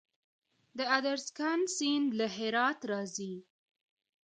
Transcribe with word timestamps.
د 0.77 0.79
ادرسکن 0.97 1.59
سیند 1.75 2.07
له 2.19 2.27
هرات 2.37 2.79
راځي 2.91 3.33